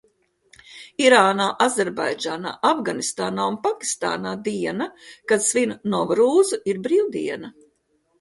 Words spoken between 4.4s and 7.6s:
diena, kad svin Novrūzu, ir brīvdiena.